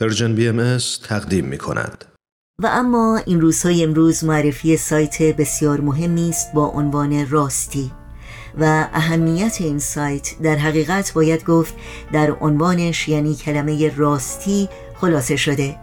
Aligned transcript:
Persian 0.00 0.34
BM 0.34 0.78
تقدیم 1.08 1.44
می 1.44 1.58
کند. 1.58 2.04
و 2.62 2.66
اما 2.66 3.20
این 3.26 3.40
روزهای 3.40 3.84
امروز 3.84 4.24
معرفی 4.24 4.76
سایت 4.76 5.22
بسیار 5.22 5.80
مهمی 5.80 6.28
است 6.28 6.52
با 6.52 6.66
عنوان 6.66 7.30
راستی 7.30 7.90
و 8.60 8.88
اهمیت 8.92 9.56
این 9.60 9.78
سایت 9.78 10.34
در 10.42 10.56
حقیقت 10.56 11.12
باید 11.12 11.44
گفت 11.44 11.74
در 12.12 12.30
عنوانش 12.30 13.08
یعنی 13.08 13.34
کلمه 13.34 13.96
راستی 13.96 14.68
خلاصه 14.94 15.36
شده 15.36 15.76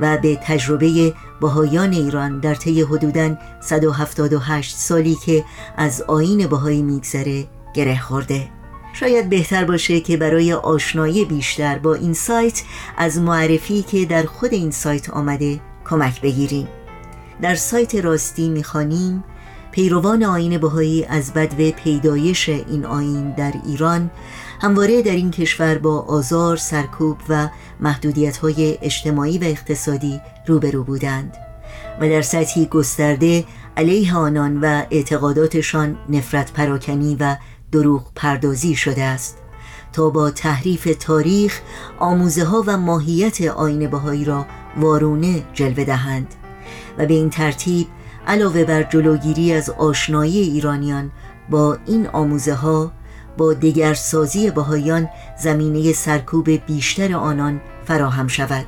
و 0.00 0.18
به 0.18 0.38
تجربه 0.42 1.14
بهایان 1.40 1.92
ایران 1.92 2.40
در 2.40 2.54
طی 2.54 2.82
حدوداً 2.82 3.36
178 3.60 4.76
سالی 4.76 5.14
که 5.26 5.44
از 5.76 6.02
آیین 6.02 6.46
بهایی 6.46 6.82
میگذره 6.82 7.46
گره 7.74 8.00
خورده 8.00 8.48
شاید 8.94 9.28
بهتر 9.28 9.64
باشه 9.64 10.00
که 10.00 10.16
برای 10.16 10.52
آشنایی 10.52 11.24
بیشتر 11.24 11.78
با 11.78 11.94
این 11.94 12.14
سایت 12.14 12.62
از 12.96 13.18
معرفی 13.18 13.82
که 13.82 14.04
در 14.04 14.22
خود 14.22 14.52
این 14.52 14.70
سایت 14.70 15.10
آمده 15.10 15.60
کمک 15.84 16.20
بگیریم. 16.20 16.68
در 17.42 17.54
سایت 17.54 17.94
راستی 17.94 18.48
می‌خوانیم 18.48 19.24
پیروان 19.70 20.22
آین 20.22 20.58
بهایی 20.58 21.04
از 21.04 21.32
بدو 21.32 21.70
پیدایش 21.70 22.48
این 22.48 22.84
آین 22.84 23.30
در 23.30 23.52
ایران 23.66 24.10
همواره 24.60 25.02
در 25.02 25.12
این 25.12 25.30
کشور 25.30 25.78
با 25.78 26.00
آزار، 26.00 26.56
سرکوب 26.56 27.16
و 27.28 27.48
محدودیت 27.80 28.36
های 28.36 28.78
اجتماعی 28.82 29.38
و 29.38 29.44
اقتصادی 29.44 30.20
روبرو 30.46 30.84
بودند 30.84 31.36
و 32.00 32.08
در 32.08 32.22
سطحی 32.22 32.66
گسترده 32.66 33.44
علیه 33.76 34.14
آنان 34.16 34.60
و 34.60 34.82
اعتقاداتشان 34.90 35.98
نفرت 36.08 36.52
پراکنی 36.52 37.16
و 37.20 37.36
دروغ 37.74 38.02
پردازی 38.14 38.74
شده 38.74 39.02
است. 39.02 39.38
تا 39.92 40.10
با 40.10 40.30
تحریف 40.30 40.96
تاریخ 41.00 41.60
آموزه 41.98 42.44
ها 42.44 42.64
و 42.66 42.76
ماهیت 42.76 43.40
آین 43.40 43.90
بهایی 43.90 44.24
را 44.24 44.46
وارونه 44.76 45.42
جلوه 45.54 45.84
دهند. 45.84 46.34
و 46.98 47.06
به 47.06 47.14
این 47.14 47.30
ترتیب 47.30 47.86
علاوه 48.26 48.64
بر 48.64 48.82
جلوگیری 48.82 49.52
از 49.52 49.70
آشنایی 49.70 50.38
ایرانیان 50.38 51.10
با 51.50 51.78
این 51.86 52.06
آموزه 52.06 52.54
ها 52.54 52.92
با 53.36 53.54
دگرسازی 53.54 54.50
بهایان 54.50 55.08
زمینه 55.42 55.92
سرکوب 55.92 56.50
بیشتر 56.50 57.14
آنان 57.14 57.60
فراهم 57.84 58.28
شود. 58.28 58.66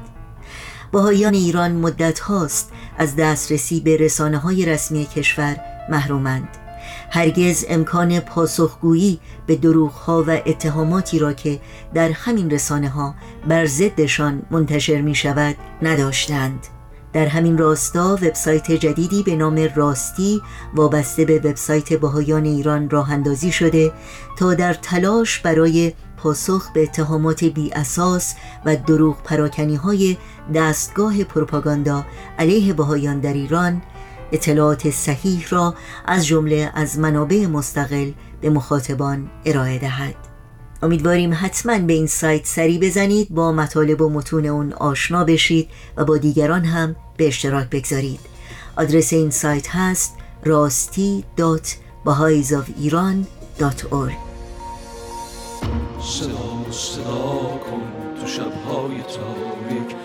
بهایان 0.93 1.35
ایران 1.35 1.73
مدت 1.73 2.21
هاست 2.21 2.73
از 2.99 3.17
دسترسی 3.17 3.81
به 3.81 3.97
رسانه 3.97 4.39
های 4.39 4.67
رسمی 4.67 5.07
کشور 5.07 5.57
محرومند. 5.91 6.66
هرگز 7.11 7.65
امکان 7.69 8.21
پاسخگویی 8.21 9.21
به 9.47 9.59
ها 10.07 10.25
و 10.27 10.31
اتهاماتی 10.47 11.19
را 11.19 11.33
که 11.33 11.61
در 11.95 12.11
همین 12.11 12.51
رسانه 12.51 12.89
ها 12.89 13.15
بر 13.49 13.67
ضدشان 13.67 14.43
منتشر 14.51 15.01
می 15.01 15.15
شود 15.15 15.57
نداشتند. 15.83 16.67
در 17.13 17.27
همین 17.27 17.59
راستا 17.59 18.15
وبسایت 18.15 18.73
جدیدی 18.73 19.23
به 19.23 19.37
نام 19.37 19.69
راستی 19.75 20.43
وابسته 20.75 21.25
به 21.25 21.39
وبسایت 21.39 21.93
بهایان 21.93 22.45
ایران 22.45 22.91
راه 22.91 23.13
اندازی 23.13 23.53
شده 23.53 23.93
تا 24.39 24.55
در 24.55 24.75
تلاش 24.75 25.39
برای 25.39 25.93
پاسخ 26.17 26.73
به 26.73 26.83
اتهامات 26.83 27.45
بی 27.45 27.73
اساس 27.73 28.35
و 28.65 28.77
دروغ 28.77 29.23
پراکنی 29.23 29.77
های 29.77 30.17
دستگاه 30.55 31.25
پروپاگاندا 31.25 32.05
علیه 32.39 32.73
بهایان 32.73 33.21
در 33.21 33.33
ایران 33.33 33.83
اطلاعات 34.33 34.91
صحیح 34.91 35.47
را 35.51 35.75
از 36.07 36.27
جمله 36.27 36.73
از 36.75 36.99
منابع 36.99 37.47
مستقل 37.47 38.13
به 38.41 38.51
مخاطبان 38.51 39.31
ارائه 39.45 39.79
دهد. 39.79 40.15
امیدواریم 40.83 41.35
حتما 41.35 41.79
به 41.79 41.93
این 41.93 42.07
سایت 42.07 42.47
سری 42.47 42.79
بزنید 42.79 43.29
با 43.31 43.53
مطالب 43.53 44.01
و 44.01 44.09
متون 44.09 44.47
اون 44.47 44.73
آشنا 44.73 45.25
بشید 45.25 45.69
و 45.97 46.05
با 46.05 46.17
دیگران 46.17 46.65
هم 46.65 46.97
به 47.17 47.27
اشتراک 47.27 47.71
بگذارید. 47.71 48.21
آدرس 48.77 49.13
این 49.13 49.31
سایت 49.31 49.69
هست 49.71 50.15
راستی 50.45 51.25
دات 51.37 51.77
ایران 52.77 53.27
دات 53.59 53.87
صدا 56.01 56.71
صدا 56.71 57.61
کن 57.65 57.83
تو 58.21 58.27
شبهای 58.27 59.03
تاریک. 59.03 59.96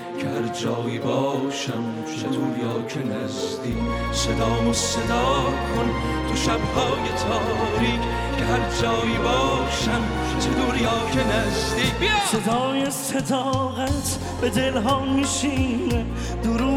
جایی 0.54 1.00
باشم 1.00 1.84
چه 2.22 2.28
دور 2.28 2.86
که 2.88 3.00
نزدیک. 3.00 3.78
صدا 4.12 4.70
و 4.70 4.74
صدا 4.74 5.44
کن 5.76 5.90
تو 6.30 6.36
شبهای 6.36 7.10
تاریک 7.18 8.02
که 8.38 8.46
هر 8.46 8.82
جایی 8.82 9.18
باشم 9.18 10.04
چه 10.40 10.50
دور 10.50 10.76
که 11.14 11.24
نزدیک. 11.28 12.12
صدای 12.32 12.92
صداقت 12.92 14.20
به 14.42 14.50
دلها 14.50 15.06
میشینه. 15.06 16.06
نمیگم 16.44 16.71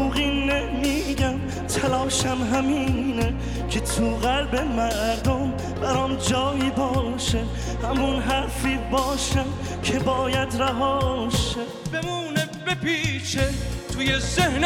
تلاشم 1.85 2.37
همینه 2.53 3.33
که 3.69 3.79
تو 3.79 4.15
قلب 4.15 4.55
مردم 4.55 5.53
برام 5.81 6.15
جایی 6.15 6.69
باشه. 6.69 7.43
همون 7.83 8.19
حرفی 8.21 8.79
باشم 8.91 9.45
که 9.83 9.99
باید 9.99 10.55
رهاشه. 10.59 11.59
بمونه 11.93 12.49
بپیچه 12.67 13.49
توی 13.93 14.19
ذهن 14.19 14.61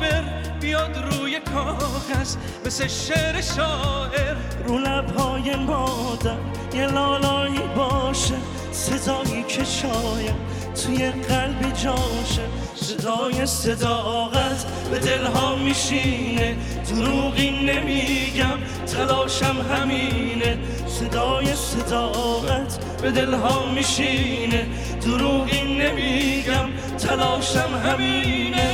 بر 0.00 0.24
بیاد 0.60 0.96
روی 0.96 1.40
کاغذ 1.40 2.36
مثل 2.66 2.86
شعر 2.86 3.40
شاعر. 3.40 4.36
رو 4.66 4.78
لبهای 4.78 5.56
مادر 5.56 6.36
یه 6.74 6.86
لالایی 6.86 7.60
باشه 7.76 8.34
صدایی 8.72 9.42
که 9.48 9.64
شاید 9.64 10.53
توی 10.84 11.10
قلبی 11.10 11.70
جاشه 11.82 12.42
صدای 12.74 13.46
صداقت 13.46 14.64
به 14.90 14.98
دلها 14.98 15.56
میشینه. 15.56 16.56
دروغی 16.88 17.50
نمیگم 17.50 18.58
تلاشم 18.86 19.56
همینه. 19.70 20.58
صدای 20.86 21.54
صداقت 21.54 22.78
به 23.02 23.10
دلها 23.10 23.66
میشینه. 23.66 24.66
دروغی 25.02 25.62
نمیگم 25.62 26.68
تلاشم 26.98 27.80
همینه. 27.84 28.73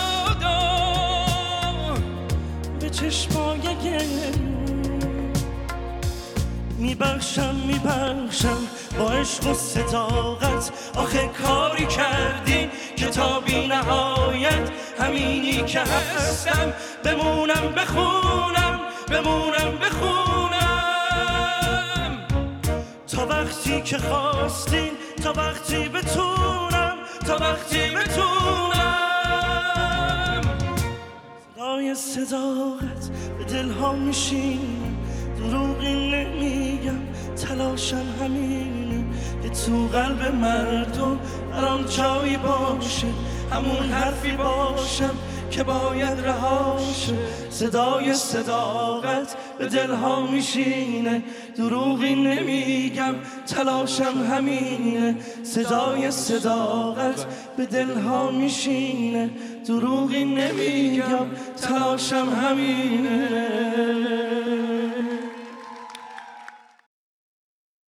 میبخشم 8.31 8.67
با 8.99 9.11
عشق 9.11 9.47
و 9.47 9.53
صداقت. 9.53 10.71
آخه 10.95 11.27
کاری 11.27 11.85
کردی 11.85 12.69
تا 13.13 13.39
بی 13.39 13.67
نهایت 13.67 14.71
همینی 14.99 15.61
که 15.61 15.79
هستم. 15.79 16.73
بمونم 17.03 17.73
بخونم 17.77 18.79
بمونم 19.07 19.77
بخونم. 19.81 20.51
تا 23.07 23.25
وقتی 23.27 23.81
که 23.81 23.97
خواستین 23.97 24.91
تا 25.23 25.33
وقتی 25.33 25.89
بتونم 25.89 26.97
تا 27.27 27.37
وقتی 27.37 27.89
بتونم. 27.89 29.01
صدای 31.55 31.95
صداقت 31.95 33.09
به 33.37 33.43
دلها 33.43 33.93
میشین 33.93 34.97
دروغی 35.37 35.93
نمیگم. 36.11 37.10
تلاشم 37.35 38.05
همینه 38.21 39.05
که 39.43 39.49
تو 39.49 39.87
قلب 39.87 40.35
مردم 40.35 41.19
برام 41.51 41.83
جایی 41.83 42.37
باشه 42.37 43.07
همون 43.51 43.89
حرفی 43.91 44.31
باشم 44.31 45.15
که 45.51 45.63
باید 45.63 46.19
رهاشه. 46.19 47.13
صدای 47.49 48.13
صداقت 48.13 49.35
به 49.57 49.67
دلها 49.67 50.27
میشینه 50.27 51.23
دروغی 51.57 52.15
نمیگم 52.15 53.15
تلاشم 53.47 54.27
همینه. 54.31 55.15
صدای 55.43 56.11
صداقت 56.11 57.25
به 57.57 57.65
دلها 57.65 58.31
میشینه 58.31 59.29
دروغی 59.67 60.25
نمیگم 60.25 61.27
تلاشم 61.61 62.27
همینه. 62.41 63.27